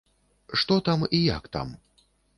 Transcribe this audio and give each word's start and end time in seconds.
Што 0.61 0.77
там 0.89 1.05
і 1.19 1.19
як 1.37 1.43
там? 1.57 1.75